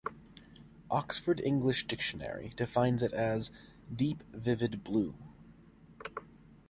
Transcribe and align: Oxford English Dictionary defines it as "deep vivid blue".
Oxford 0.89 1.39
English 1.41 1.85
Dictionary 1.85 2.55
defines 2.57 3.03
it 3.03 3.13
as 3.13 3.51
"deep 3.95 4.23
vivid 4.33 4.83
blue". 4.83 5.13